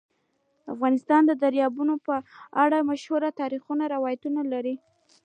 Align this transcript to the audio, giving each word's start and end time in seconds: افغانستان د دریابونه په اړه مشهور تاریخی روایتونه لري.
افغانستان 0.73 1.21
د 1.27 1.31
دریابونه 1.43 1.93
په 2.05 2.15
اړه 2.63 2.77
مشهور 2.89 3.21
تاریخی 3.39 3.73
روایتونه 3.95 4.41
لري. 4.53 4.75